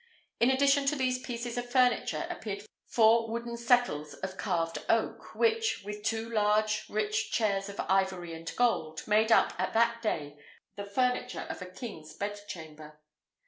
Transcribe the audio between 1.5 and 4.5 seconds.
of furniture appeared four wooden settles of